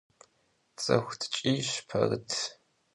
Ts'ıxu 0.75 1.15
tç'iyş 1.19 1.69
Perıt. 1.87 2.31